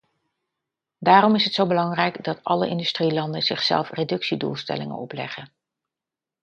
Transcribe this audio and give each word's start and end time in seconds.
Daarom 0.99 1.35
is 1.35 1.43
het 1.43 1.53
zo 1.53 1.65
belangrijk 1.67 2.23
dat 2.23 2.43
alle 2.43 2.67
industrielanden 2.67 3.41
zichzelf 3.41 3.89
reductiedoelstellingen 3.89 4.95
opleggen. 4.95 5.51